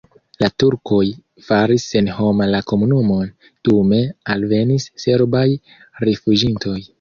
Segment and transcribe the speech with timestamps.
[0.43, 1.01] La turkoj
[1.49, 3.29] faris senhoma la komunumon,
[3.69, 4.01] dume
[4.37, 5.45] alvenis serbaj
[6.11, 6.77] rifuĝintoj.